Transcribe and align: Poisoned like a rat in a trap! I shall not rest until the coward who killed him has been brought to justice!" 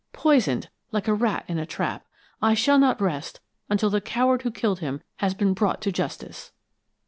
Poisoned 0.13 0.69
like 0.91 1.07
a 1.07 1.13
rat 1.13 1.45
in 1.47 1.59
a 1.59 1.65
trap! 1.67 2.07
I 2.41 2.55
shall 2.55 2.79
not 2.79 2.99
rest 2.99 3.39
until 3.69 3.91
the 3.91 4.01
coward 4.01 4.41
who 4.41 4.49
killed 4.49 4.79
him 4.79 5.03
has 5.17 5.35
been 5.35 5.53
brought 5.53 5.79
to 5.81 5.91
justice!" 5.91 6.51